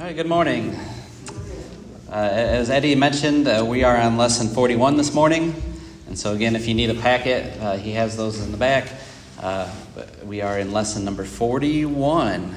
[0.00, 0.74] All right, good morning.
[2.08, 5.54] Uh, as Eddie mentioned, uh, we are on lesson 41 this morning.
[6.06, 8.88] And so, again, if you need a packet, uh, he has those in the back.
[9.38, 12.56] Uh, but we are in lesson number 41.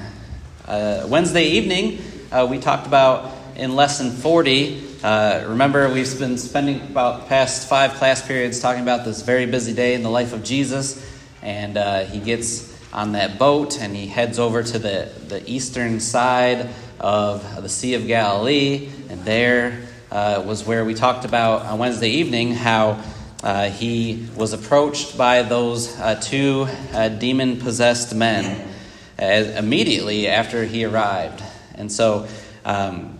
[0.66, 1.98] Uh, Wednesday evening,
[2.32, 4.82] uh, we talked about in lesson 40.
[5.02, 9.92] remember, we've been spending about past five class periods talking about this very busy day
[9.92, 11.06] in the life of Jesus.
[11.42, 11.76] And
[12.08, 16.70] he gets on that boat and he heads over to the, the eastern side
[17.04, 18.88] of the Sea of Galilee.
[19.10, 23.02] And there uh, was where we talked about on Wednesday evening how
[23.42, 28.70] uh, he was approached by those uh, two uh, demon possessed men
[29.18, 31.42] immediately after he arrived.
[31.74, 32.26] And so,
[32.64, 33.18] um,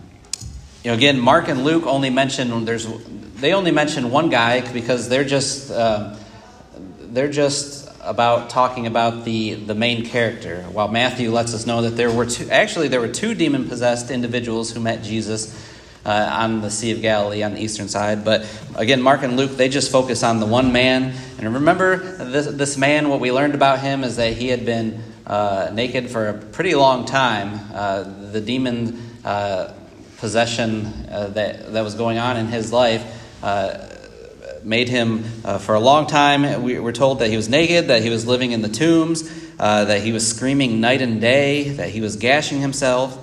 [0.83, 2.89] you know, again, Mark and Luke only mention there's
[3.37, 6.17] they only mention one guy because they're just um,
[7.01, 11.97] they're just about talking about the, the main character, while Matthew lets us know that
[11.97, 15.55] there were two, actually, there were two demon possessed individuals who met Jesus
[16.05, 18.25] uh, on the Sea of Galilee on the eastern side.
[18.25, 21.15] But again, Mark and Luke, they just focus on the one man.
[21.39, 25.03] And remember, this, this man, what we learned about him is that he had been
[25.27, 27.59] uh, naked for a pretty long time.
[27.73, 29.73] Uh, the demon uh,
[30.19, 33.03] possession uh, that, that was going on in his life
[33.43, 33.94] uh,
[34.65, 38.03] made him, uh, for a long time, we were told that he was naked, that
[38.03, 41.91] he was living in the tombs, uh, that he was screaming night and day, that
[41.91, 43.19] he was gashing himself.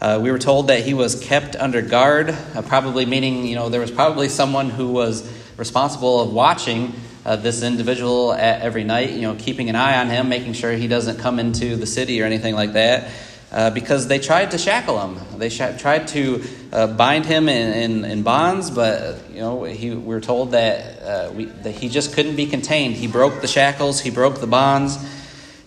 [0.00, 3.68] Uh, we were told that he was kept under guard, uh, probably meaning, you know,
[3.68, 6.92] there was probably someone who was responsible of watching
[7.26, 10.88] uh, this individual every night, you know, keeping an eye on him, making sure he
[10.88, 13.10] doesn't come into the city or anything like that
[13.50, 15.38] uh, because they tried to shackle him.
[15.38, 19.90] They sh- tried to uh, bind him in, in, in, bonds, but you know he,
[19.92, 22.94] we are told that, uh, we, that he just couldn't be contained.
[22.94, 24.98] He broke the shackles, he broke the bonds.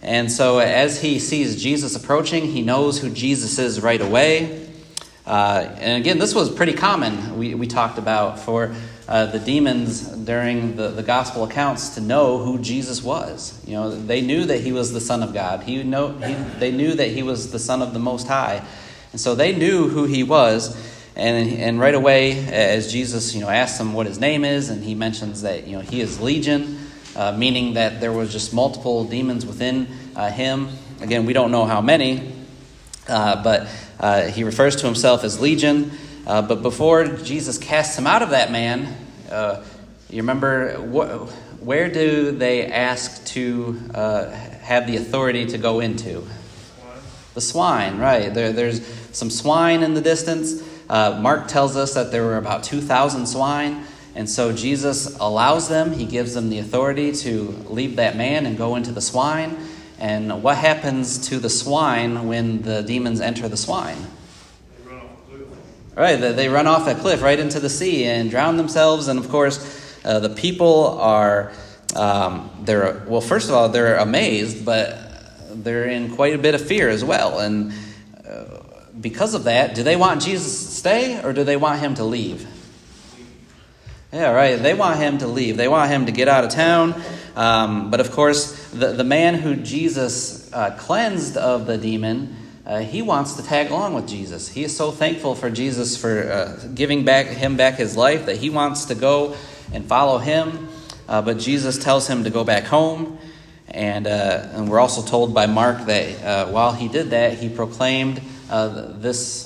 [0.04, 4.68] And so as he sees Jesus approaching, he knows who Jesus is right away.
[5.26, 8.76] Uh, and again, this was pretty common, we, we talked about, for
[9.12, 13.62] uh, the demons during the, the gospel accounts to know who Jesus was.
[13.68, 15.64] You know, they knew that he was the Son of God.
[15.64, 18.66] He know, he, they knew that he was the Son of the Most High.
[19.12, 20.78] And so they knew who he was.
[21.18, 24.82] And, and right away, as Jesus, you know, asks them what his name is, and
[24.82, 26.80] he mentions that, you know, he is Legion,
[27.18, 30.70] uh, meaning that there was just multiple demons within uh, him.
[31.02, 32.32] Again, we don't know how many,
[33.10, 33.68] uh, but
[34.00, 35.92] uh, he refers to himself as Legion.
[36.26, 38.96] Uh, but before Jesus casts him out of that man,
[39.30, 39.64] uh,
[40.10, 46.24] you remember wh- where do they ask to uh, have the authority to go into?
[47.34, 48.34] The swine, right.
[48.34, 50.62] There, there's some swine in the distance.
[50.90, 53.86] Uh, Mark tells us that there were about 2,000 swine.
[54.14, 58.58] And so Jesus allows them, he gives them the authority to leave that man and
[58.58, 59.58] go into the swine.
[59.98, 63.98] And what happens to the swine when the demons enter the swine?
[65.94, 69.10] Right, they run off a cliff right into the sea and drown themselves.
[69.10, 69.60] And of course,
[70.06, 71.52] uh, the people are,
[71.98, 74.98] um, they're, well, first of all, they're amazed, but
[75.52, 77.40] they're in quite a bit of fear as well.
[77.40, 77.74] And
[78.26, 78.46] uh,
[79.00, 82.06] because of that, do they want Jesus to stay or do they want him to
[82.06, 82.48] leave?
[84.14, 84.56] Yeah, right.
[84.56, 85.58] They want him to leave.
[85.58, 87.02] They want him to get out of town.
[87.36, 92.38] Um, but of course, the, the man who Jesus uh, cleansed of the demon
[92.72, 94.48] uh, he wants to tag along with Jesus.
[94.48, 98.38] He is so thankful for Jesus for uh, giving back him back his life that
[98.38, 99.36] he wants to go
[99.74, 100.70] and follow him.
[101.06, 103.20] Uh, but Jesus tells him to go back home.
[103.68, 107.50] And, uh, and we're also told by Mark that uh, while he did that, he
[107.50, 109.44] proclaimed uh, this,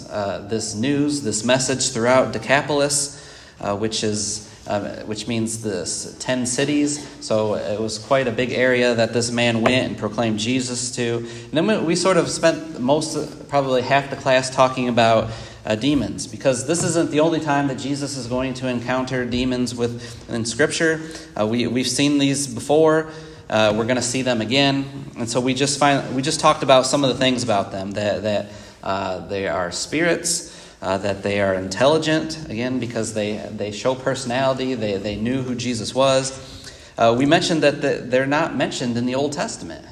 [0.47, 3.28] this news, this message throughout Decapolis,
[3.59, 5.86] which is um, which means the
[6.20, 7.08] 10 cities.
[7.22, 11.18] So it was quite a big area that this man went and proclaimed Jesus to.
[11.18, 15.30] And then we, we sort of spent most, probably half the class talking about
[15.66, 19.74] uh, demons because this isn't the only time that Jesus is going to encounter demons
[19.74, 21.02] with in Scripture.
[21.40, 23.09] Uh, we, we've seen these before.
[23.50, 26.64] Uh, we're going to see them again, and so we just find we just talked
[26.64, 28.47] about some of the things about them that that
[28.82, 34.76] uh, they are spirits, uh, that they are intelligent, again, because they, they show personality,
[34.76, 36.72] they, they knew who Jesus was.
[36.98, 39.86] Uh, we mentioned that the, they're not mentioned in the Old Testament.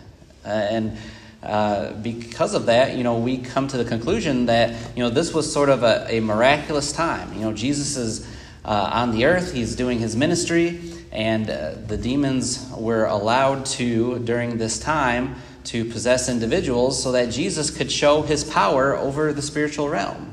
[0.46, 0.98] Uh, and
[1.42, 5.34] uh, because of that, you know, we come to the conclusion that, you know, this
[5.34, 7.34] was sort of a, a miraculous time.
[7.34, 8.28] You know, Jesus is
[8.64, 10.80] uh, on the earth, he's doing his ministry,
[11.12, 15.36] and uh, the demons were allowed to, during this time,
[15.66, 20.33] to possess individuals so that Jesus could show his power over the spiritual realm.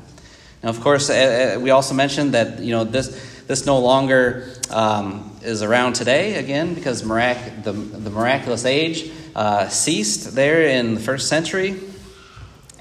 [0.62, 3.08] Now, of course, uh, uh, we also mentioned that you know this
[3.46, 9.68] this no longer um, is around today again because mirac- the, the miraculous age uh,
[9.68, 11.80] ceased there in the first century.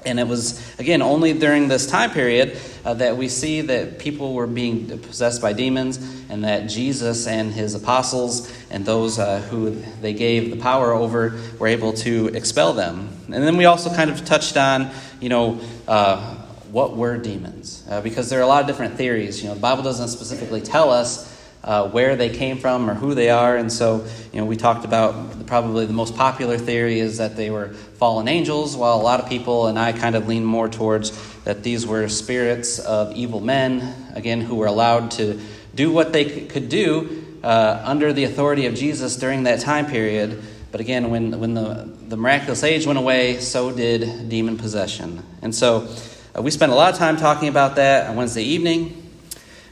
[0.04, 4.32] And it was, again, only during this time period uh, that we see that people
[4.32, 5.98] were being possessed by demons
[6.30, 11.38] and that Jesus and his apostles and those uh, who they gave the power over
[11.58, 13.10] were able to expel them.
[13.26, 14.90] And then we also kind of touched on,
[15.20, 16.39] you know, uh,
[16.70, 17.84] what were demons?
[17.88, 19.42] Uh, because there are a lot of different theories.
[19.42, 21.28] You know, the Bible doesn't specifically tell us
[21.62, 23.56] uh, where they came from or who they are.
[23.56, 27.50] And so, you know, we talked about probably the most popular theory is that they
[27.50, 31.12] were fallen angels, while a lot of people, and I kind of lean more towards
[31.44, 35.40] that these were spirits of evil men, again, who were allowed to
[35.74, 40.42] do what they could do uh, under the authority of Jesus during that time period.
[40.72, 45.22] But again, when, when the, the miraculous age went away, so did demon possession.
[45.42, 45.88] And so
[46.36, 49.10] uh, we spent a lot of time talking about that on Wednesday evening.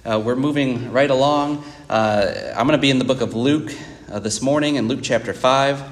[0.04, 1.62] Uh, we're moving right along.
[1.88, 3.72] Uh, I'm going to be in the book of Luke
[4.10, 5.82] uh, this morning, in Luke chapter 5,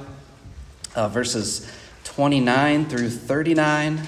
[0.96, 1.70] uh, verses
[2.02, 4.02] 29 through 39.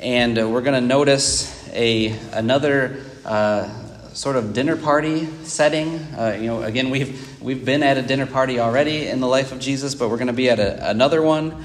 [0.00, 3.68] And uh, we're going to notice a, another uh,
[4.12, 5.92] sort of dinner party setting.
[5.92, 9.60] you know, again, we've, we've been at a dinner party already in the life of
[9.60, 11.64] Jesus, but we're going to be at a, another one.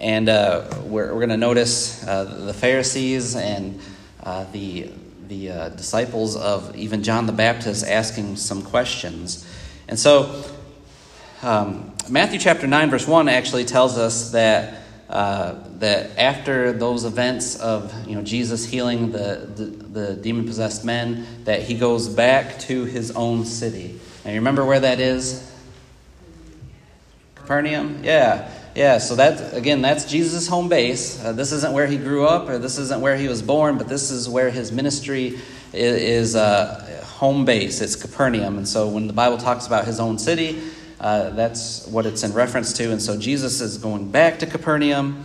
[0.00, 3.80] And we're, we're going to notice the Pharisees and
[4.52, 4.90] the
[5.30, 9.46] the uh, disciples of even John the Baptist asking some questions.
[9.88, 10.44] And so,
[11.40, 17.54] um, Matthew chapter 9, verse 1 actually tells us that, uh, that after those events
[17.56, 22.58] of you know, Jesus healing the, the, the demon possessed men, that he goes back
[22.60, 24.00] to his own city.
[24.24, 25.48] And you remember where that is?
[27.36, 28.02] Capernaum?
[28.02, 28.52] Yeah.
[28.80, 31.22] Yeah, so that again, that's Jesus' home base.
[31.22, 33.88] Uh, this isn't where he grew up, or this isn't where he was born, but
[33.88, 35.38] this is where his ministry
[35.74, 37.82] is, is uh, home base.
[37.82, 40.62] It's Capernaum, and so when the Bible talks about his own city,
[40.98, 42.90] uh, that's what it's in reference to.
[42.90, 45.24] And so Jesus is going back to Capernaum,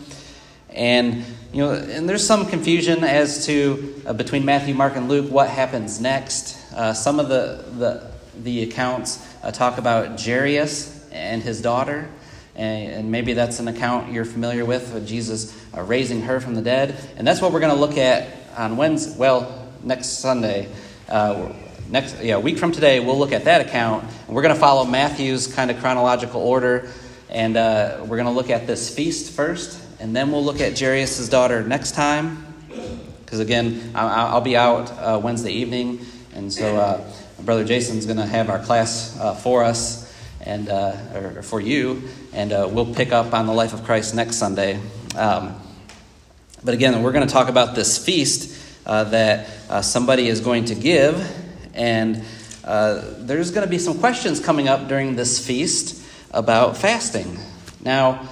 [0.71, 1.23] and
[1.53, 5.49] you know, and there's some confusion as to uh, between Matthew, Mark, and Luke what
[5.49, 6.61] happens next.
[6.73, 12.09] Uh, some of the the the accounts uh, talk about Jairus and his daughter.
[12.55, 16.61] And maybe that's an account you're familiar with, of Jesus uh, raising her from the
[16.61, 16.95] dead.
[17.17, 20.69] And that's what we're going to look at on Wednesday, well, next Sunday.
[21.09, 21.51] Uh,
[21.89, 24.05] next, yeah, week from today, we'll look at that account.
[24.27, 26.89] And we're going to follow Matthew's kind of chronological order.
[27.29, 29.81] And uh, we're going to look at this feast first.
[29.99, 32.45] And then we'll look at Jairus' daughter next time.
[33.25, 36.05] Because again, I'll, be out uh, Wednesday evening.
[36.33, 37.11] And so uh,
[37.41, 40.04] Brother Jason's going to have our class uh, for us
[40.45, 42.03] and uh, or for you,
[42.33, 44.79] and uh, we'll pick up on the life of Christ next Sunday.
[45.15, 45.55] Um,
[46.63, 49.47] but again, we're going to talk about this feast uh, that
[49.83, 51.19] somebody is going to give,
[51.73, 52.23] and
[52.63, 57.39] there's going to be some questions coming up during this feast about fasting.
[57.81, 58.29] Now,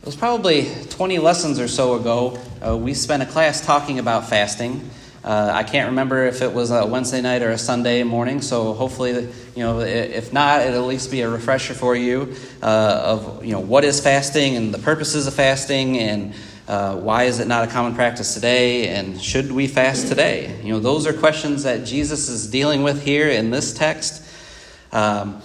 [0.00, 4.28] it was probably 20 lessons or so ago, uh, we spent a class talking about
[4.28, 4.90] fasting.
[5.22, 8.72] Uh, I can't remember if it was a Wednesday night or a Sunday morning, so
[8.72, 13.44] hopefully, you know, if not, it'll at least be a refresher for you uh, of,
[13.44, 16.32] you know, what is fasting and the purposes of fasting and
[16.68, 20.58] uh, why is it not a common practice today and should we fast today?
[20.62, 24.24] You know, those are questions that Jesus is dealing with here in this text.
[24.90, 25.42] Um,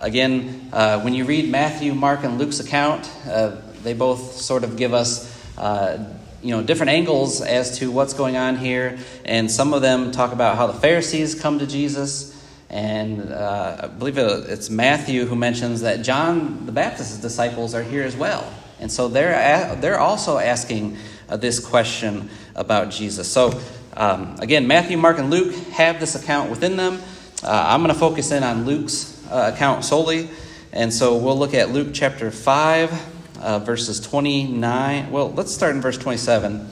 [0.00, 4.76] again, uh, when you read Matthew, Mark, and Luke's account, uh, they both sort of
[4.76, 6.12] give us uh,
[6.42, 8.98] you know different angles as to what's going on here.
[9.24, 12.34] And some of them talk about how the pharisees come to jesus.
[12.70, 18.04] And uh, i believe it's matthew who mentions that john the baptist's disciples are here
[18.04, 18.52] as well.
[18.80, 20.96] And so they're, they're also asking
[21.28, 23.30] uh, this question about jesus.
[23.30, 23.60] So
[23.96, 27.00] um, again matthew mark and luke have this account within them.
[27.42, 30.28] Uh, i'm going to focus in on luke's uh, account solely.
[30.70, 35.10] And so we'll look at luke chapter 5 uh, verses 29.
[35.10, 36.68] Well, let's start in verse 27.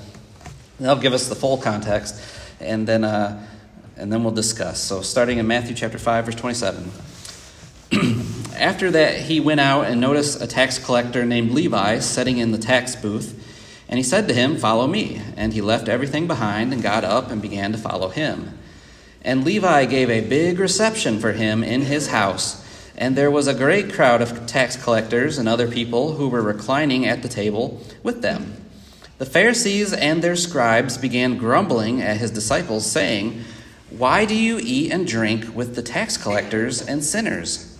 [0.80, 2.20] That'll give us the full context,
[2.60, 3.46] and then, uh,
[3.96, 4.80] and then we'll discuss.
[4.80, 6.90] So, starting in Matthew chapter 5, verse 27.
[8.56, 12.58] After that, he went out and noticed a tax collector named Levi sitting in the
[12.58, 13.42] tax booth.
[13.88, 15.20] And he said to him, Follow me.
[15.36, 18.58] And he left everything behind and got up and began to follow him.
[19.22, 22.65] And Levi gave a big reception for him in his house
[22.96, 27.06] and there was a great crowd of tax collectors and other people who were reclining
[27.06, 28.56] at the table with them.
[29.18, 33.44] The Pharisees and their scribes began grumbling at his disciples, saying,
[33.90, 37.76] Why do you eat and drink with the tax collectors and sinners?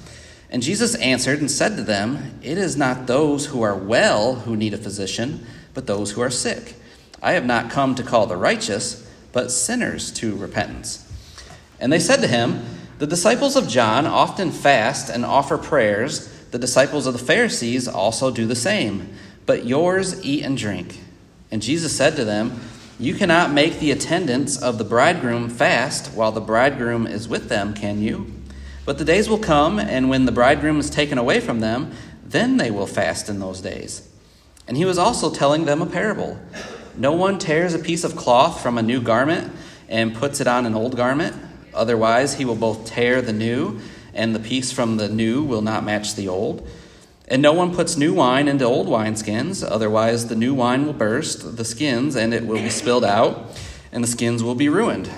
[0.51, 4.57] And Jesus answered and said to them, It is not those who are well who
[4.57, 6.75] need a physician, but those who are sick.
[7.23, 11.03] I have not come to call the righteous, but sinners to repentance.
[11.81, 12.65] And they said to him,
[12.99, 16.29] the disciples of John often fast and offer prayers.
[16.51, 19.13] The disciples of the Pharisees also do the same.
[19.45, 20.99] But yours eat and drink.
[21.51, 22.61] And Jesus said to them,
[22.99, 27.75] You cannot make the attendants of the bridegroom fast while the bridegroom is with them,
[27.75, 28.33] can you?
[28.85, 31.93] But the days will come, and when the bridegroom is taken away from them,
[32.25, 34.09] then they will fast in those days.
[34.67, 36.39] And he was also telling them a parable.
[36.97, 39.53] No one tears a piece of cloth from a new garment
[39.89, 41.37] and puts it on an old garment.
[41.77, 43.81] Otherwise, he will both tear the new,
[44.15, 46.67] and the piece from the new will not match the old.
[47.29, 51.57] And no one puts new wine into old wineskins, otherwise, the new wine will burst
[51.57, 53.51] the skins, and it will be spilled out,
[53.93, 55.11] and the skins will be ruined.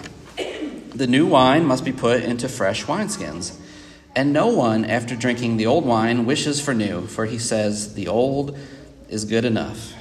[0.95, 3.57] The new wine must be put into fresh wineskins.
[4.17, 8.09] And no one, after drinking the old wine, wishes for new, for he says, The
[8.09, 8.59] old
[9.09, 9.95] is good enough.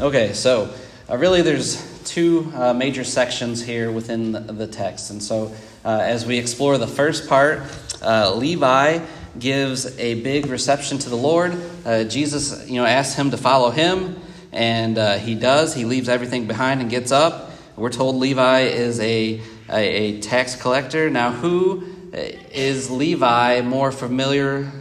[0.00, 0.72] Okay, so
[1.10, 1.76] uh, really there's
[2.08, 5.10] two uh, major sections here within the, text.
[5.10, 7.62] And so uh, as we explore the first part,
[8.02, 9.00] uh, Levi
[9.38, 11.56] gives a big reception to the Lord.
[11.84, 14.16] Uh, Jesus, you know, asks him to follow him,
[14.52, 15.74] and uh, he does.
[15.74, 17.50] He leaves everything behind and gets up.
[17.76, 21.10] We're told Levi is a, a, a tax collector.
[21.10, 24.72] Now, who is Levi more familiar,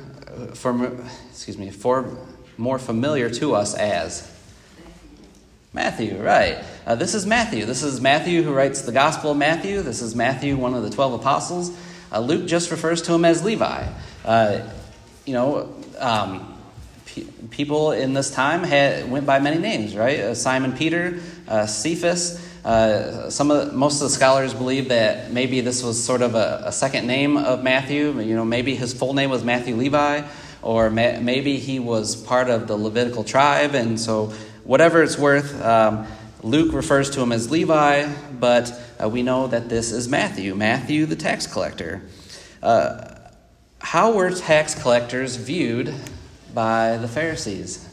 [0.54, 0.98] for,
[1.30, 2.18] excuse me, for
[2.58, 4.37] more familiar to us as?
[5.78, 6.58] Matthew, right.
[6.88, 7.64] Uh, this is Matthew.
[7.66, 9.84] This is Matthew who writes the Gospel of Matthew.
[9.84, 11.70] This is Matthew, one of the 12 apostles.
[12.12, 13.88] Uh, Luke just refers to him as Levi.
[14.26, 14.68] Uh,
[15.28, 16.58] you know, um,
[17.06, 20.20] pe- people in this time had, went by many names, right?
[20.20, 22.44] Uh, Simon Peter, uh, Cephas.
[22.66, 26.34] Uh, some of the, most of the scholars believe that maybe this was sort of
[26.34, 28.20] a, a, second name of Matthew.
[28.20, 30.24] You know, maybe his full name was Matthew Levi,
[30.64, 34.34] or ma- maybe he was part of the Levitical tribe, and so
[34.68, 36.06] whatever it's worth, um,
[36.44, 38.72] Luke refers to him as Levi, but
[39.02, 42.02] uh, we know that this is Matthew, Matthew the tax collector.
[42.62, 43.16] Uh,
[43.80, 45.94] how were tax collectors viewed
[46.54, 47.88] by the Pharisees?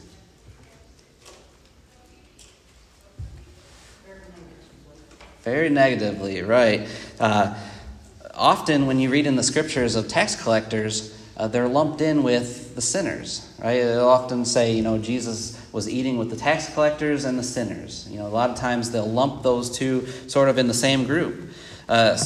[5.43, 6.89] Very negatively, right.
[7.19, 7.55] Uh,
[8.33, 12.75] often, when you read in the scriptures of tax collectors, uh, they're lumped in with
[12.75, 13.81] the sinners, right?
[13.83, 18.07] They'll often say, you know, Jesus was eating with the tax collectors and the sinners.
[18.09, 21.03] You know, a lot of times they'll lump those two sort of in the same
[21.03, 21.49] group.
[21.89, 22.17] Uh,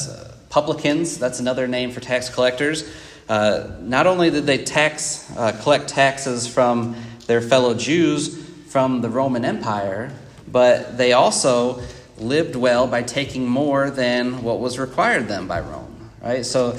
[0.50, 2.88] publicans, that's another name for tax collectors.
[3.28, 6.94] Uh, not only did they tax, uh, collect taxes from
[7.26, 10.12] their fellow Jews from the Roman Empire,
[10.46, 11.82] but they also
[12.18, 16.10] lived well by taking more than what was required them by Rome.
[16.22, 16.46] Right?
[16.46, 16.78] So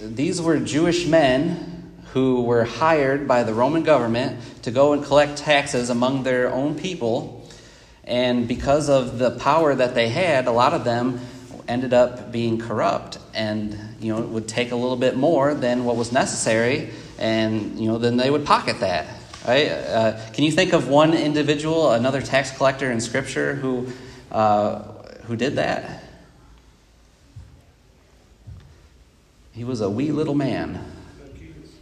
[0.00, 1.71] these were Jewish men
[2.12, 6.74] who were hired by the Roman government to go and collect taxes among their own
[6.74, 7.48] people.
[8.04, 11.20] And because of the power that they had, a lot of them
[11.68, 15.84] ended up being corrupt and you know it would take a little bit more than
[15.84, 16.90] what was necessary
[17.20, 19.06] and you know then they would pocket that
[19.46, 19.68] right?
[19.68, 23.88] Uh, can you think of one individual another tax collector in scripture who
[24.30, 24.80] uh,
[25.24, 26.02] who did that?
[29.52, 30.91] He was a wee little man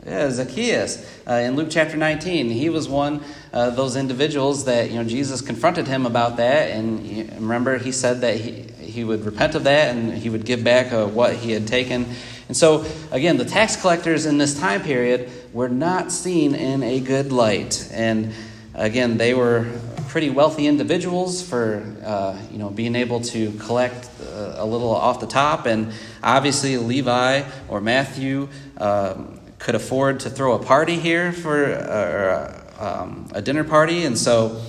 [0.07, 2.49] yeah, Zacchaeus uh, in Luke chapter 19.
[2.49, 6.71] He was one of those individuals that, you know, Jesus confronted him about that.
[6.71, 10.65] And remember, he said that he, he would repent of that and he would give
[10.65, 12.07] back uh, what he had taken.
[12.49, 17.01] And so, again, the tax collectors in this time period were not seen in a
[17.01, 17.89] good light.
[17.93, 18.33] And
[18.75, 19.67] again, they were
[20.09, 25.21] pretty wealthy individuals for uh, you know being able to collect uh, a little off
[25.21, 31.33] the top, and obviously Levi or Matthew um, could afford to throw a party here
[31.33, 34.05] for uh, um, a dinner party.
[34.05, 34.61] And so,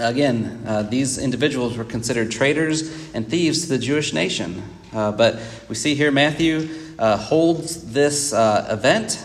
[0.00, 4.62] again, uh, these individuals were considered traitors and thieves to the Jewish nation.
[4.94, 6.68] Uh, but we see here Matthew
[6.98, 9.22] uh, holds this uh, event,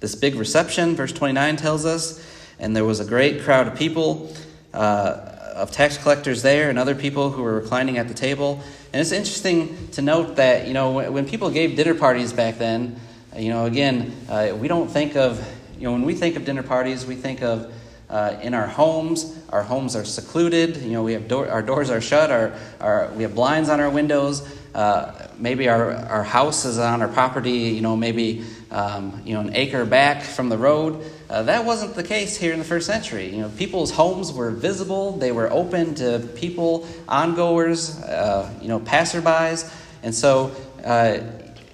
[0.00, 2.22] this big reception, verse 29 tells us,
[2.58, 4.34] and there was a great crowd of people.
[4.74, 8.62] Uh, of tax collectors there and other people who were reclining at the table.
[8.90, 12.98] And it's interesting to note that, you know, when people gave dinner parties back then,
[13.36, 15.38] you know, again, uh, we don't think of,
[15.78, 17.72] you know, when we think of dinner parties, we think of
[18.10, 19.38] uh, in our homes.
[19.48, 20.76] Our homes are secluded.
[20.76, 22.30] You know, we have door, our doors are shut.
[22.30, 24.46] Our, our, we have blinds on our windows.
[24.74, 29.40] Uh, maybe our, our house is on our property, you know, maybe, um, you know,
[29.40, 31.04] an acre back from the road.
[31.28, 33.34] Uh, that wasn't the case here in the first century.
[33.34, 35.12] You know, people's homes were visible.
[35.12, 39.72] They were open to people, ongoers, uh, you know, passerbys.
[40.02, 41.18] And so, uh,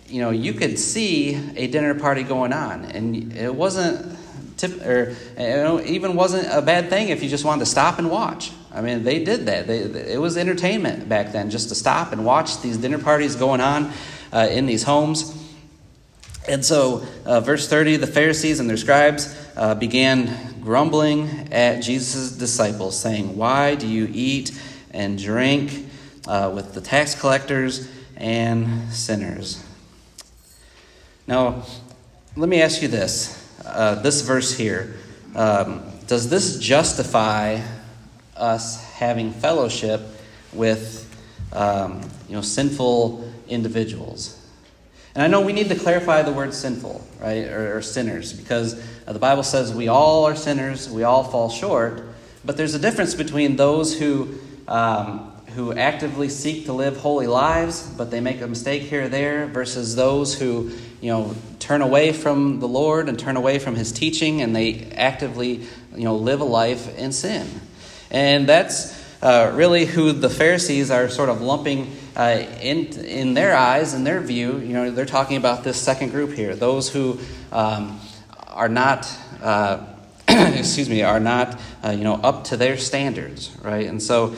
[0.08, 4.16] you know, you could see a dinner party going on, and it wasn't,
[4.56, 8.10] tip, or know, even wasn't a bad thing if you just wanted to stop and
[8.10, 8.52] watch.
[8.72, 9.66] I mean, they did that.
[9.66, 13.60] They, it was entertainment back then, just to stop and watch these dinner parties going
[13.60, 13.92] on
[14.32, 15.34] uh, in these homes.
[16.48, 22.32] And so, uh, verse 30 the Pharisees and their scribes uh, began grumbling at Jesus'
[22.32, 24.58] disciples, saying, Why do you eat
[24.90, 25.86] and drink
[26.26, 29.62] uh, with the tax collectors and sinners?
[31.28, 31.62] Now,
[32.36, 34.96] let me ask you this uh, this verse here.
[35.34, 37.60] Um, does this justify
[38.34, 40.00] us having fellowship
[40.54, 41.04] with
[41.52, 44.42] um, you know, sinful individuals?
[45.14, 48.82] And I know we need to clarify the word sinful, right, or, or sinners, because
[49.06, 52.08] uh, the Bible says we all are sinners, we all fall short.
[52.42, 57.82] But there's a difference between those who um, who actively seek to live holy lives,
[57.98, 62.12] but they make a mistake here or there, versus those who you know turn away
[62.12, 66.40] from the Lord and turn away from His teaching, and they actively you know live
[66.40, 67.44] a life in sin.
[68.08, 73.56] And that's uh, really who the Pharisees are sort of lumping uh, in, in their
[73.56, 74.58] eyes, in their view.
[74.58, 77.18] You know, they're talking about this second group here those who
[77.50, 77.98] um,
[78.46, 79.12] are not.
[79.42, 79.84] Uh,
[80.28, 83.86] excuse me, are not uh, you know up to their standards, right?
[83.86, 84.36] And so,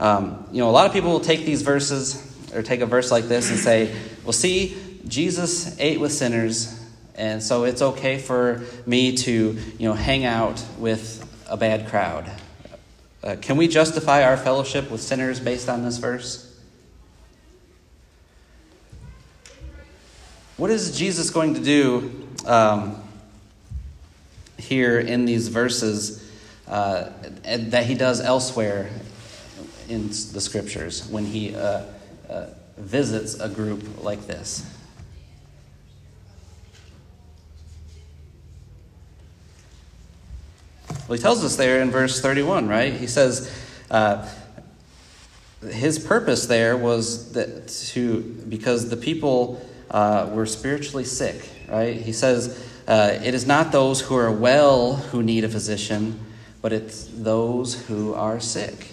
[0.00, 3.10] um, you know, a lot of people will take these verses or take a verse
[3.10, 4.76] like this and say, "Well, see,
[5.06, 6.82] Jesus ate with sinners,
[7.14, 12.30] and so it's okay for me to you know hang out with a bad crowd."
[13.22, 16.46] Uh, can we justify our fellowship with sinners based on this verse?
[20.56, 23.02] What is Jesus going to do um,
[24.56, 26.26] here in these verses
[26.66, 27.10] uh,
[27.44, 28.88] that he does elsewhere
[29.90, 31.82] in the scriptures when he uh,
[32.28, 32.46] uh
[32.78, 34.64] visits a group like this?
[41.10, 42.92] Well, he tells us there in verse 31, right?
[42.92, 43.52] He says,
[43.90, 44.28] uh,
[45.68, 51.96] his purpose there was that to because the people uh, were spiritually sick, right?
[51.96, 56.18] He says, uh, it is not those who are well who need a physician,
[56.62, 58.89] but it's those who are sick.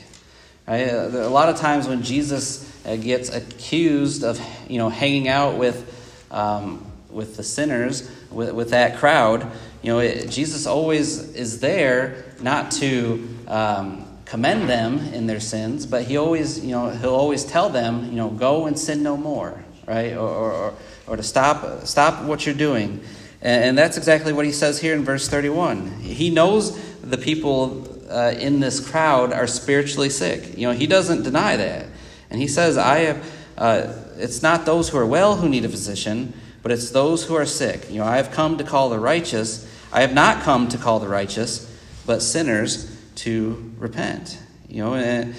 [0.68, 5.58] Uh, a lot of times when Jesus uh, gets accused of, you know, hanging out
[5.58, 5.94] with
[6.30, 9.50] um, with the sinners, with, with that crowd,
[9.82, 15.86] you know, it, Jesus always is there not to um, commend them in their sins,
[15.86, 19.16] but he always, you know, he'll always tell them, you know, go and sin no
[19.16, 20.14] more, right?
[20.14, 20.74] Or, or,
[21.08, 23.02] or to stop, stop what you're doing.
[23.42, 26.02] And, and that's exactly what he says here in verse 31.
[26.02, 30.58] He knows the people uh, in this crowd are spiritually sick.
[30.58, 31.86] You know, he doesn't deny that.
[32.30, 35.70] And he says, I have, uh, it's not those who are well who need a
[35.70, 37.90] physician, but it's those who are sick.
[37.90, 39.70] You know, I have come to call the righteous.
[39.92, 41.74] I have not come to call the righteous,
[42.06, 44.38] but sinners to repent.
[44.68, 45.36] You know, and,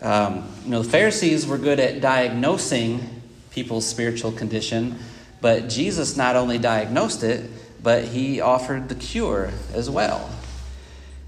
[0.00, 4.98] um, you know, the Pharisees were good at diagnosing people's spiritual condition,
[5.40, 7.50] but Jesus not only diagnosed it,
[7.82, 10.30] but he offered the cure as well.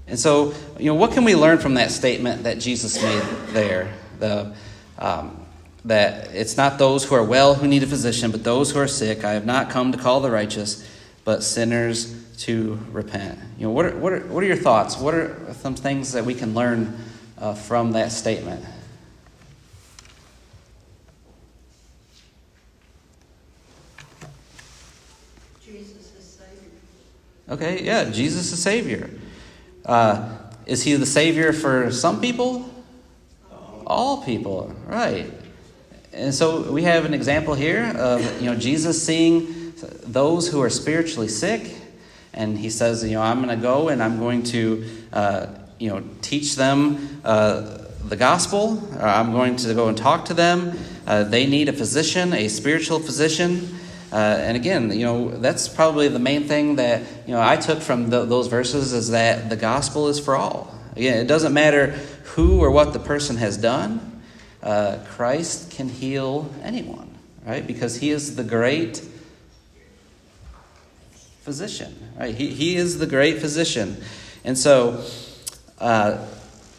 [0.07, 3.91] And so, you know, what can we learn from that statement that Jesus made there?
[4.19, 4.55] The,
[4.99, 5.45] um,
[5.85, 8.87] that it's not those who are well who need a physician, but those who are
[8.87, 9.23] sick.
[9.23, 10.87] I have not come to call the righteous,
[11.23, 13.39] but sinners to repent.
[13.57, 14.97] You know, what are, what are, what are your thoughts?
[14.97, 16.97] What are some things that we can learn
[17.37, 18.65] uh, from that statement?
[25.63, 26.69] Jesus is Savior.
[27.49, 29.09] Okay, yeah, Jesus is Savior.
[29.85, 30.29] Uh,
[30.65, 32.69] is He the Savior for some people?
[33.85, 35.31] All people, right.
[36.11, 40.69] And so we have an example here of you know Jesus seeing those who are
[40.69, 41.75] spiritually sick,
[42.33, 45.89] and he says, you know, I'm going to go and I'm going to uh, you
[45.89, 48.81] know teach them uh, the gospel.
[48.99, 50.77] I'm going to go and talk to them.
[51.05, 53.77] Uh, they need a physician, a spiritual physician.
[54.11, 57.81] Uh, and again, you know, that's probably the main thing that you know I took
[57.81, 60.73] from the, those verses is that the gospel is for all.
[60.95, 61.87] Again, it doesn't matter
[62.35, 64.15] who or what the person has done
[64.65, 67.15] uh, Christ can heal anyone,
[67.45, 67.65] right?
[67.65, 69.01] Because he is the great
[71.41, 72.33] physician, right?
[72.33, 73.97] He, he is the great physician.
[74.43, 75.05] And so,
[75.79, 76.25] uh,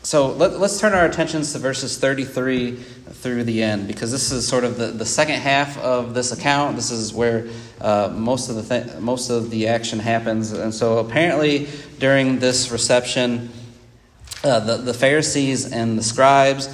[0.06, 4.46] so let, us turn our attentions to verses 33 through the end, because this is
[4.46, 6.76] sort of the, the second half of this account.
[6.76, 7.48] This is where
[7.80, 10.52] uh, most, of the th- most of the action happens.
[10.52, 11.66] And so apparently,
[11.98, 13.50] during this reception,
[14.44, 16.68] uh, the, the Pharisees and the scribes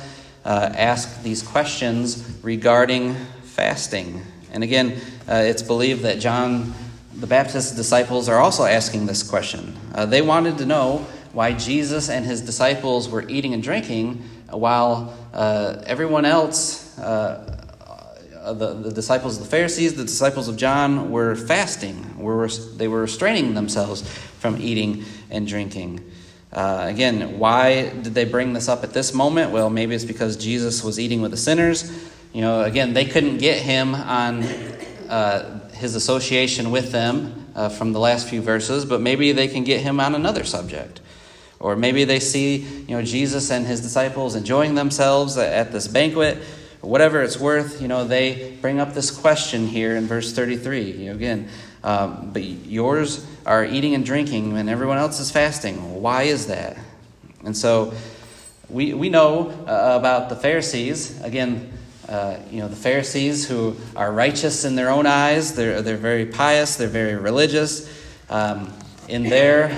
[0.45, 3.14] uh, ask these questions regarding
[3.45, 4.21] fasting.
[4.53, 6.75] And again, uh, it's believed that John
[7.14, 9.75] the Baptist's disciples are also asking this question.
[9.95, 15.16] Uh, they wanted to know why Jesus and his disciples were eating and drinking while
[15.33, 17.53] uh, everyone else uh,
[18.42, 22.18] uh, the, the disciples of the Pharisees, the disciples of John, were fasting.
[22.18, 24.03] Were, they were restraining themselves
[24.40, 26.01] from eating and drinking.
[26.53, 29.53] Uh, again, why did they bring this up at this moment?
[29.53, 31.90] Well, maybe it's because Jesus was eating with the sinners.
[32.33, 37.92] You know, again, they couldn't get him on uh, his association with them uh, from
[37.92, 41.01] the last few verses, but maybe they can get him on another subject.
[41.62, 46.38] Or maybe they see, you know, Jesus and his disciples enjoying themselves at this banquet.
[46.81, 50.90] Whatever it's worth, you know, they bring up this question here in verse 33.
[50.90, 51.48] You know, again,
[51.85, 56.03] um, but yours are eating and drinking and everyone else is fasting.
[56.03, 56.77] Why is that?
[57.44, 57.94] And so
[58.68, 61.20] we, we know uh, about the Pharisees.
[61.22, 61.72] Again,
[62.09, 66.27] uh, you know, the Pharisees who are righteous in their own eyes, they're, they're very
[66.27, 67.88] pious, they're very religious.
[68.29, 68.72] Um,
[69.09, 69.68] in, their,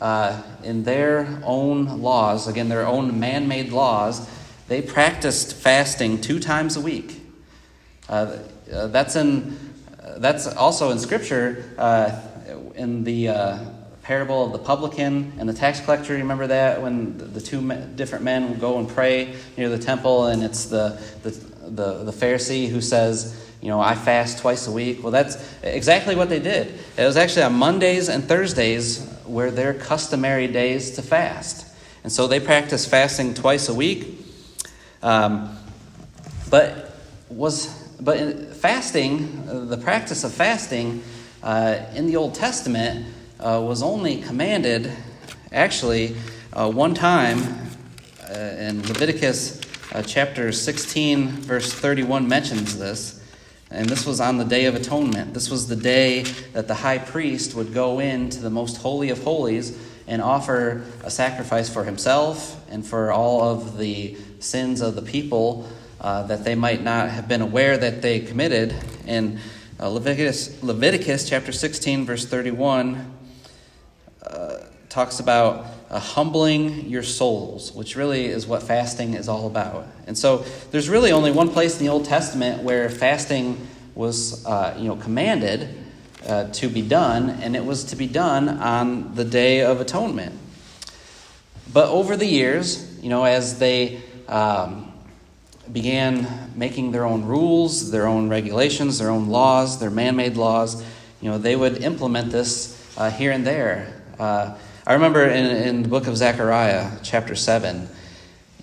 [0.00, 4.28] uh, in their own laws, again, their own man made laws,
[4.68, 7.20] they practiced fasting two times a week.
[8.08, 8.38] Uh,
[8.72, 9.56] uh that's in
[10.18, 12.20] that's also in Scripture uh,
[12.74, 13.58] in the uh,
[14.02, 16.12] parable of the publican and the tax collector.
[16.12, 20.44] You remember that when the two different men go and pray near the temple, and
[20.44, 25.02] it's the, the, the, the Pharisee who says, you know, I fast twice a week.
[25.02, 26.78] Well, that's exactly what they did.
[26.96, 31.66] It was actually on Mondays and Thursdays were their customary days to fast.
[32.02, 34.24] And so they practiced fasting twice a week.
[35.02, 35.56] Um,
[36.50, 37.66] but was
[38.00, 41.02] but fasting, uh, the practice of fasting
[41.42, 43.06] uh, in the Old Testament
[43.40, 44.92] uh, was only commanded
[45.52, 46.16] actually
[46.52, 47.38] uh, one time
[48.28, 49.60] uh, in Leviticus
[49.92, 53.22] uh, chapter 16, verse 31 mentions this.
[53.70, 55.34] And this was on the Day of Atonement.
[55.34, 59.22] This was the day that the high priest would go into the most holy of
[59.24, 59.76] holies
[60.06, 65.68] and offer a sacrifice for himself and for all of the sins of the people
[66.00, 68.72] uh, that they might not have been aware that they committed.
[69.04, 69.40] In
[69.80, 73.12] uh, Leviticus, Leviticus chapter 16, verse 31,
[74.22, 79.86] uh, talks about uh, humbling your souls, which really is what fasting is all about.
[80.06, 84.76] And so there's really only one place in the Old Testament where fasting was uh,
[84.78, 85.68] you know, commanded
[86.26, 90.34] uh, to be done, and it was to be done on the Day of Atonement.
[91.72, 94.92] But over the years, you know, as they um,
[95.72, 100.82] began making their own rules, their own regulations, their own laws, their man made laws.
[101.20, 103.92] You know, they would implement this uh, here and there.
[104.88, 107.88] I remember in, in the book of Zechariah, chapter 7,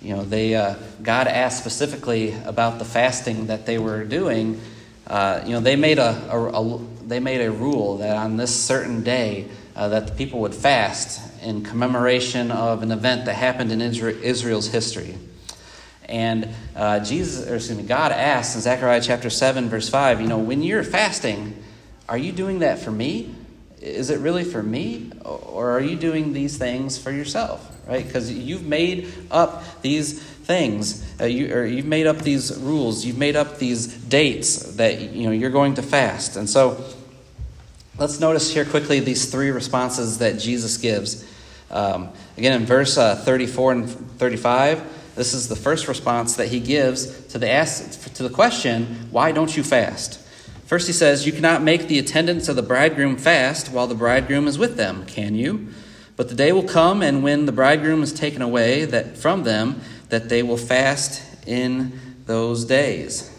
[0.00, 4.58] you know, they, uh, God asked specifically about the fasting that they were doing.
[5.06, 8.54] Uh, you know, they made a, a, a, they made a rule that on this
[8.54, 13.70] certain day uh, that the people would fast in commemoration of an event that happened
[13.70, 15.18] in Israel's history.
[16.08, 20.26] And uh, Jesus, or excuse me, God asks in Zechariah chapter 7, verse 5, you
[20.26, 21.62] know, when you're fasting,
[22.08, 23.34] are you doing that for me?
[23.84, 25.10] Is it really for me?
[25.24, 27.70] Or are you doing these things for yourself?
[27.86, 28.04] Right?
[28.04, 31.04] Because you've made up these things.
[31.20, 33.04] Uh, you, or you've made up these rules.
[33.04, 36.36] You've made up these dates that you know you're going to fast.
[36.36, 36.82] And so
[37.98, 41.30] let's notice here quickly these three responses that Jesus gives.
[41.70, 46.58] Um, again, in verse uh, 34 and 35, this is the first response that he
[46.58, 50.23] gives to the, ask, to the question, Why don't you fast?
[50.66, 54.46] First, he says, You cannot make the attendants of the bridegroom fast while the bridegroom
[54.46, 55.68] is with them, can you?
[56.16, 59.80] But the day will come, and when the bridegroom is taken away that, from them,
[60.08, 63.30] that they will fast in those days.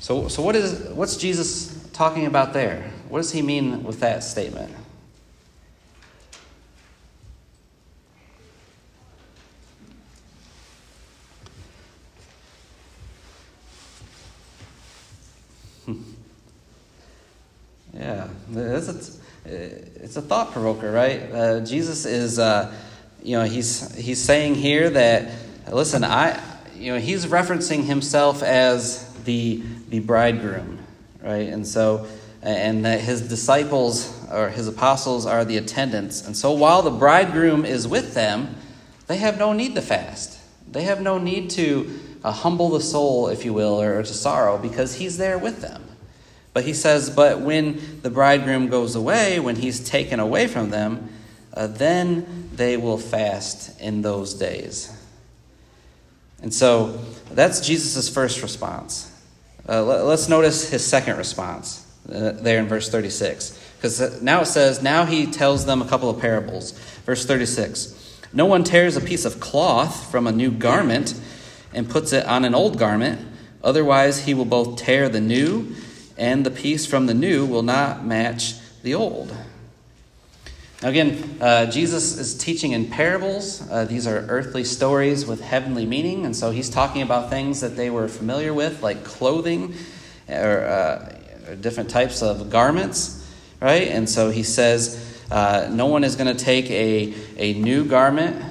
[0.00, 2.90] So, so what is, what's Jesus talking about there?
[3.08, 4.74] What does he mean with that statement?
[17.98, 21.20] Yeah, it's a, it's a thought provoker, right?
[21.32, 22.72] Uh, Jesus is, uh,
[23.22, 25.32] you know, he's he's saying here that
[25.72, 26.40] listen, I,
[26.76, 30.78] you know, he's referencing himself as the the bridegroom,
[31.20, 31.48] right?
[31.48, 32.06] And so,
[32.40, 37.64] and that his disciples or his apostles are the attendants, and so while the bridegroom
[37.64, 38.54] is with them,
[39.08, 40.38] they have no need to fast.
[40.70, 44.56] They have no need to uh, humble the soul, if you will, or to sorrow,
[44.56, 45.87] because he's there with them.
[46.58, 51.08] But he says, But when the bridegroom goes away, when he's taken away from them,
[51.54, 54.92] uh, then they will fast in those days.
[56.42, 56.98] And so
[57.30, 59.08] that's Jesus' first response.
[59.68, 63.76] Uh, let, us notice his second response uh, there in verse 36.
[63.76, 66.72] Because now it says, Now he tells them a couple of parables.
[67.06, 71.14] Verse 36 No one tears a piece of cloth from a new garment
[71.72, 73.24] and puts it on an old garment.
[73.62, 75.72] Otherwise, he will both tear the new,
[76.18, 79.34] and the piece from the new will not match the old.
[80.82, 83.68] Now, again, uh, Jesus is teaching in parables.
[83.68, 87.76] Uh, these are earthly stories with heavenly meaning, and so he's talking about things that
[87.76, 89.74] they were familiar with, like clothing
[90.28, 91.14] or, uh,
[91.60, 93.26] different types of garments,
[93.60, 93.88] right?
[93.88, 98.42] And so he says, uh, no one is going to take a, a new garment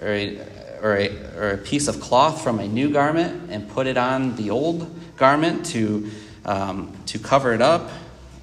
[0.00, 0.38] or a,
[0.82, 4.36] or, a, or a piece of cloth from a new garment and put it on
[4.36, 6.10] the old garment to,
[6.44, 7.90] um, to cover it up,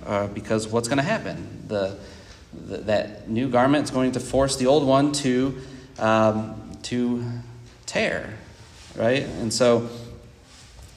[0.05, 1.65] uh, because what's going to happen?
[1.67, 1.97] The
[2.53, 5.57] that new garment is going to force the old one to,
[5.99, 7.23] um, to
[7.85, 8.33] tear,
[8.95, 9.23] right?
[9.23, 9.89] And so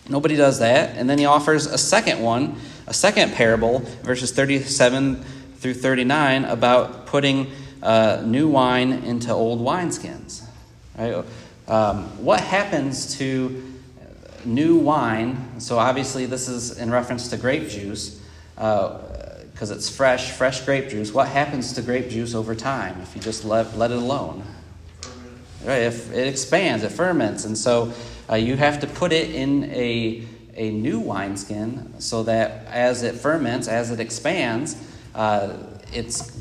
[0.09, 0.97] nobody does that.
[0.97, 5.23] And then he offers a second one, a second parable, verses 37
[5.57, 7.51] through 39, about putting
[7.83, 10.47] uh, new wine into old wineskins.
[10.97, 11.25] Right?
[11.69, 13.72] Um, what happens to
[14.45, 15.61] new wine?
[15.61, 18.21] So obviously, this is in reference to grape juice.
[18.57, 18.99] Uh,
[19.53, 21.13] because it's fresh, fresh grape juice.
[21.13, 24.43] What happens to grape juice over time if you just let, let it alone?
[25.65, 27.93] Right, if it expands, it ferments, and so
[28.29, 33.15] uh, you have to put it in a a new wineskin so that as it
[33.15, 34.77] ferments, as it expands,
[35.15, 35.57] uh,
[35.93, 36.37] it's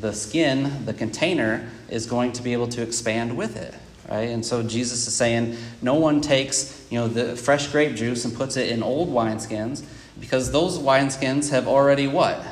[0.00, 3.74] the skin, the container, is going to be able to expand with it.
[4.08, 4.30] Right?
[4.30, 8.34] And so Jesus is saying, no one takes you know the fresh grape juice and
[8.34, 9.84] puts it in old wineskins
[10.18, 12.42] because those wineskins have already what?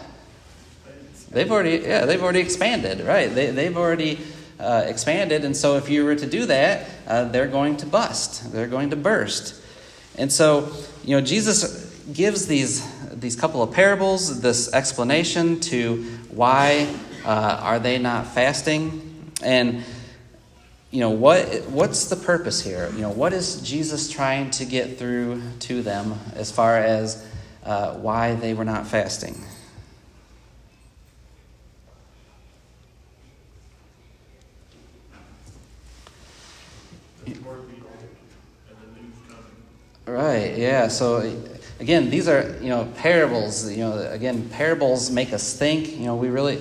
[1.30, 3.34] They've already, yeah, they've already expanded, right?
[3.34, 4.18] They, they've already
[4.60, 8.52] uh, expanded, and so if you were to do that, uh, they're going to bust.
[8.52, 9.60] They're going to burst.
[10.16, 10.72] And so,
[11.04, 17.78] you know, Jesus gives these these couple of parables, this explanation to why uh, are
[17.78, 19.82] they not fasting, and
[20.96, 22.90] you know what what's the purpose here?
[22.94, 27.22] You know, what is Jesus trying to get through to them as far as
[27.62, 29.38] uh, why they were not fasting.
[40.06, 40.88] Right, yeah.
[40.88, 41.30] So
[41.78, 43.70] again, these are, you know, parables.
[43.70, 45.90] You know, again, parables make us think.
[45.98, 46.58] You know, we really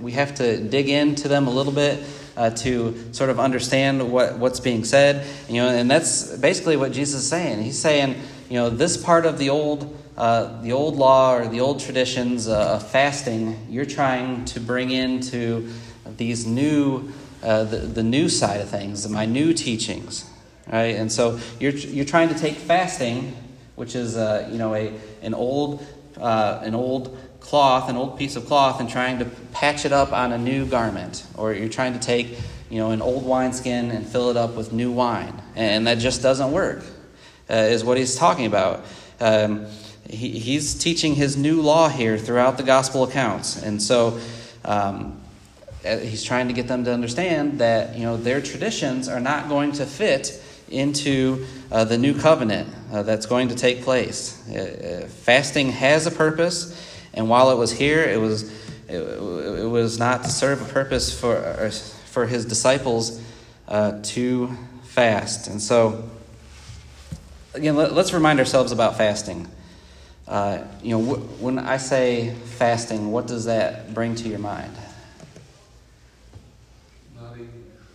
[0.00, 2.02] we have to dig into them a little bit
[2.38, 5.26] uh, to sort of understand what, what's being said.
[5.48, 7.62] You know, and that's basically what Jesus is saying.
[7.62, 8.14] He's saying,
[8.48, 12.48] you know, this part of the old uh, the old law or the old traditions
[12.48, 15.72] uh, of fasting, you're trying to bring into
[16.16, 17.12] these new,
[17.44, 20.28] uh, the, the new side of things, my new teachings,
[20.66, 20.96] right?
[20.96, 23.32] And so you're, you're trying to take fasting,
[23.76, 27.16] which is, uh, you know, a, an old, an old
[27.48, 30.66] cloth, an old piece of cloth, and trying to patch it up on a new
[30.66, 31.26] garment.
[31.34, 34.70] Or you're trying to take, you know, an old wineskin and fill it up with
[34.70, 35.32] new wine.
[35.56, 36.84] And that just doesn't work,
[37.48, 38.84] uh, is what he's talking about.
[39.18, 39.66] Um,
[40.10, 43.62] he, he's teaching his new law here throughout the gospel accounts.
[43.62, 44.20] And so
[44.66, 45.18] um,
[45.86, 49.48] uh, he's trying to get them to understand that you know their traditions are not
[49.48, 54.46] going to fit into uh, the new covenant uh, that's going to take place.
[54.50, 56.87] Uh, uh fasting has a purpose,
[57.18, 58.50] and while it was here, it was
[58.88, 63.20] it, it was not to serve a purpose for uh, for his disciples
[63.68, 65.46] to fast.
[65.46, 66.08] And so,
[67.54, 69.46] again, let, us remind ourselves about fasting.
[70.26, 74.72] Uh, you know, wh- when I say fasting, what does that bring to your mind?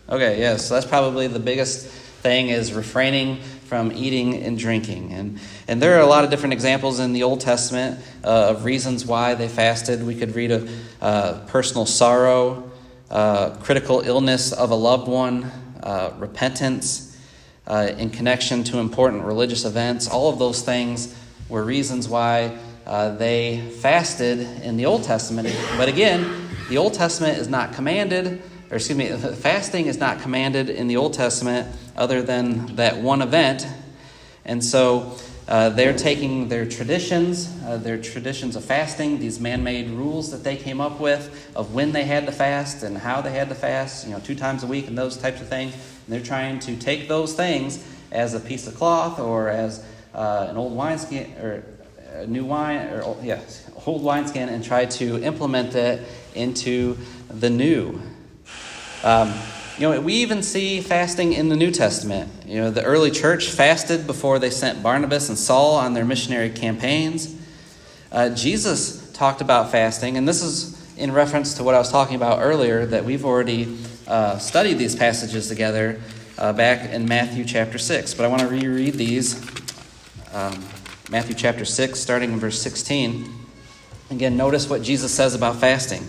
[0.09, 3.39] Okay, yes, yeah, so that's probably the biggest thing is refraining
[3.73, 5.11] from eating and drinking.
[5.13, 8.65] And, and there are a lot of different examples in the Old Testament uh, of
[8.65, 10.05] reasons why they fasted.
[10.05, 10.69] We could read of
[11.01, 12.69] uh, personal sorrow,
[13.09, 15.45] uh, critical illness of a loved one,
[15.81, 17.19] uh, repentance
[17.65, 20.07] uh, in connection to important religious events.
[20.07, 22.55] All of those things were reasons why
[22.85, 25.51] uh, they fasted in the Old Testament.
[25.77, 28.39] But again, the Old Testament is not commanded,
[28.73, 33.21] or excuse me, fasting is not commanded in the Old Testament other than that one
[33.21, 33.67] event.
[34.45, 35.15] And so
[35.47, 40.43] uh, they're taking their traditions, uh, their traditions of fasting, these man made rules that
[40.43, 43.55] they came up with of when they had to fast and how they had to
[43.55, 45.75] fast, you know, two times a week and those types of things.
[45.75, 50.47] And they're trying to take those things as a piece of cloth or as uh,
[50.49, 51.63] an old wineskin or
[52.13, 56.01] a new wine or old, yes, old wineskin and try to implement it
[56.33, 56.97] into
[57.29, 58.01] the new.
[59.03, 59.33] Um,
[59.77, 62.31] you know, we even see fasting in the New Testament.
[62.45, 66.49] You know, the early church fasted before they sent Barnabas and Saul on their missionary
[66.49, 67.35] campaigns.
[68.11, 72.15] Uh, Jesus talked about fasting, and this is in reference to what I was talking
[72.15, 75.99] about earlier that we've already uh, studied these passages together
[76.37, 78.13] uh, back in Matthew chapter 6.
[78.13, 79.41] But I want to reread these.
[80.31, 80.63] Um,
[81.09, 83.29] Matthew chapter 6, starting in verse 16.
[84.11, 86.07] Again, notice what Jesus says about fasting.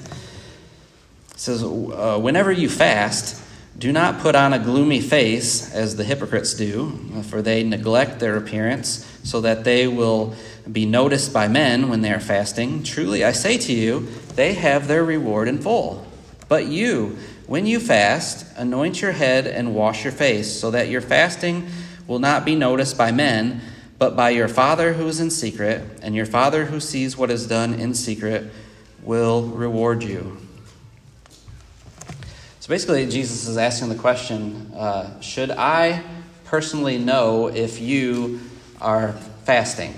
[1.34, 3.42] He says, uh, Whenever you fast,
[3.76, 6.90] do not put on a gloomy face as the hypocrites do,
[7.24, 10.34] for they neglect their appearance, so that they will
[10.70, 12.84] be noticed by men when they are fasting.
[12.84, 16.06] Truly, I say to you, they have their reward in full.
[16.48, 21.00] But you, when you fast, anoint your head and wash your face, so that your
[21.00, 21.66] fasting
[22.06, 23.60] will not be noticed by men,
[23.98, 27.46] but by your Father who is in secret, and your Father who sees what is
[27.48, 28.52] done in secret
[29.02, 30.43] will reward you.
[32.64, 36.02] So basically, Jesus is asking the question uh, Should I
[36.44, 38.40] personally know if you
[38.80, 39.12] are
[39.44, 39.92] fasting?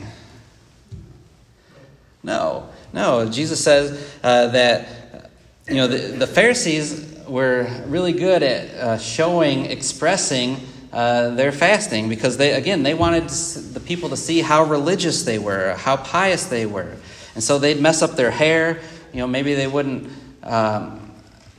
[2.24, 3.31] No, no.
[3.31, 5.31] Jesus says uh, that
[5.68, 10.57] you know the, the, Pharisees were really good at uh, showing, expressing
[10.92, 15.38] uh, their fasting because they again they wanted the people to see how religious they
[15.38, 16.96] were, how pious they were,
[17.37, 18.81] and so they'd mess up their hair.
[19.12, 20.11] You know, maybe they wouldn't.
[20.42, 21.05] Um,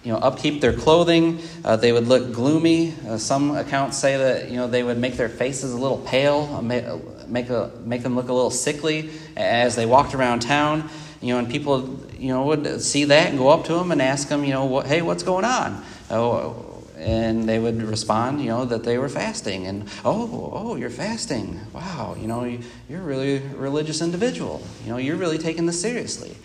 [0.08, 1.41] you know, upkeep their clothing.
[1.65, 2.93] Uh, they would look gloomy.
[3.06, 6.50] Uh, some accounts say that you know they would make their faces a little pale,
[6.56, 6.86] uh, make,
[7.28, 10.89] make, a, make them look a little sickly as they walked around town.
[11.20, 14.02] You know, and people you know would see that and go up to them and
[14.02, 15.84] ask them, you know, what, hey, what's going on?
[16.10, 19.67] Oh, and they would respond, you know, that they were fasting.
[19.67, 21.60] And oh, oh, you're fasting.
[21.74, 22.46] Wow, you know,
[22.88, 24.65] you're a really religious individual.
[24.86, 26.38] You know, you're really taking this seriously.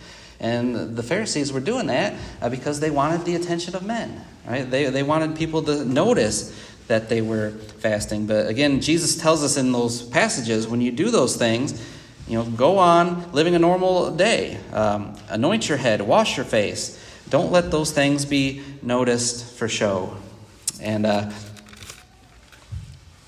[0.43, 4.69] And the Pharisees were doing that uh, because they wanted the attention of men, right?
[4.69, 6.53] They, they wanted people to notice
[6.87, 8.27] that they were fasting.
[8.27, 11.81] But again, Jesus tells us in those passages when you do those things,
[12.27, 14.57] you know, go on living a normal day.
[14.73, 16.99] Um, anoint your head, wash your face.
[17.29, 20.17] Don't let those things be noticed for show.
[20.81, 21.31] And uh,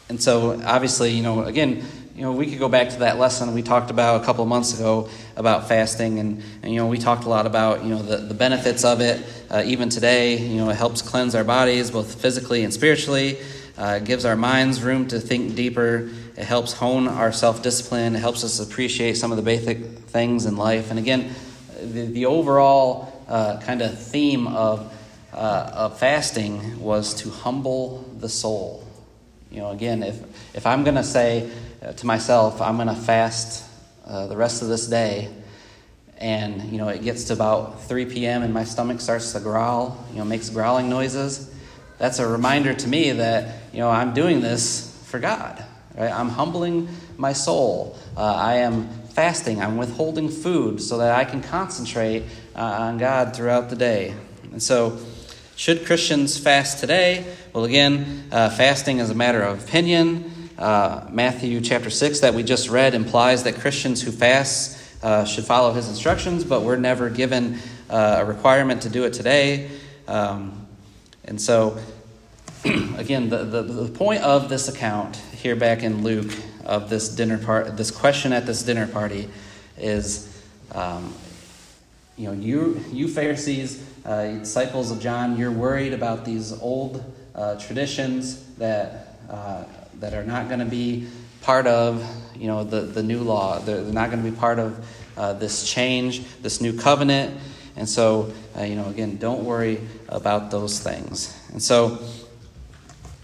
[0.09, 3.53] and so obviously, you know, again, you know, we could go back to that lesson
[3.53, 7.25] we talked about a couple months ago about fasting, and, and you know, we talked
[7.25, 9.25] a lot about you know the, the benefits of it.
[9.49, 13.37] Uh, even today, you know, it helps cleanse our bodies both physically and spiritually.
[13.77, 16.09] Uh, it gives our minds room to think deeper.
[16.37, 18.15] It helps hone our self discipline.
[18.15, 20.89] It helps us appreciate some of the basic things in life.
[20.89, 21.35] And again,
[21.81, 24.93] the, the overall uh, kind of theme of,
[25.33, 28.87] uh, of fasting was to humble the soul.
[29.51, 30.21] You know, again, if,
[30.55, 31.49] if I'm going to say,
[31.81, 33.64] uh, to myself, I'm going to fast
[34.05, 35.29] uh, the rest of this day.
[36.17, 38.43] And, you know, it gets to about 3 p.m.
[38.43, 41.51] and my stomach starts to growl, you know, makes growling noises.
[41.97, 45.63] That's a reminder to me that, you know, I'm doing this for God,
[45.97, 46.11] right?
[46.11, 46.87] I'm humbling
[47.17, 47.97] my soul.
[48.15, 49.61] Uh, I am fasting.
[49.61, 52.23] I'm withholding food so that I can concentrate
[52.55, 54.13] uh, on God throughout the day.
[54.51, 54.99] And so,
[55.55, 57.25] should Christians fast today?
[57.53, 60.34] Well, again, uh, fasting is a matter of opinion.
[60.57, 65.43] Uh, Matthew chapter 6 that we just read implies that Christians who fast uh, should
[65.43, 69.69] follow his instructions, but we're never given uh, a requirement to do it today.
[70.07, 70.65] Um,
[71.25, 71.77] and so,
[72.63, 76.31] again, the, the, the point of this account here back in Luke
[76.63, 79.27] of this dinner part, this question at this dinner party
[79.77, 80.41] is,
[80.71, 81.13] um,
[82.15, 87.03] you know, you, you Pharisees, uh, disciples of John, you're worried about these old
[87.35, 89.17] uh, traditions that
[89.99, 91.07] that are not going to be
[91.41, 92.03] part of
[92.35, 93.59] you know the, the new law.
[93.59, 94.85] They're, they're not going to be part of
[95.17, 97.39] uh, this change this new covenant.
[97.77, 101.37] And so uh, you know again don't worry about those things.
[101.51, 101.99] And so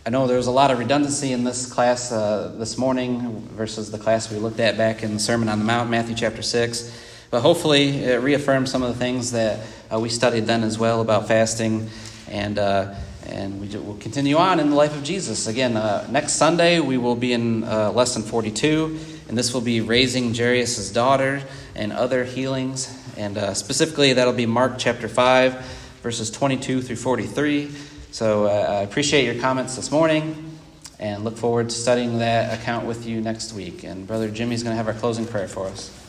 [0.04, 4.00] i know there's a lot of redundancy in this class uh, this morning versus the
[4.00, 6.92] class we looked at back in the sermon on the mount matthew chapter 6
[7.32, 9.60] but hopefully it reaffirms some of the things that
[9.92, 11.90] uh, we studied then as well about fasting.
[12.28, 12.94] And uh,
[13.28, 15.48] and we will continue on in the life of Jesus.
[15.48, 19.82] Again, uh, next Sunday we will be in uh, lesson 42, and this will be
[19.82, 21.42] raising Jairus' daughter
[21.76, 22.98] and other healings.
[23.18, 25.54] And uh, specifically, that'll be Mark chapter 5,
[26.02, 27.72] verses 22 through 43.
[28.12, 30.58] So uh, I appreciate your comments this morning
[31.00, 33.84] and look forward to studying that account with you next week.
[33.84, 36.01] And Brother Jimmy's going to have our closing prayer for us.